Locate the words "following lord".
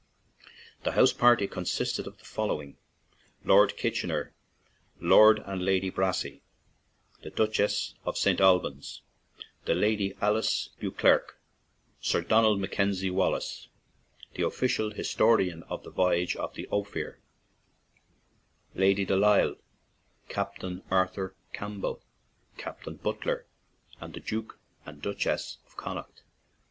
2.25-3.77